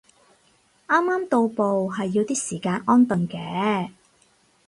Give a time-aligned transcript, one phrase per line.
[0.87, 3.91] 啱啱到埗係要啲時間安頓嘅